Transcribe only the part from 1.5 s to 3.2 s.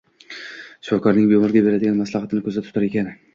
beradigan maslahati»ni ko‘zda tutar ekan.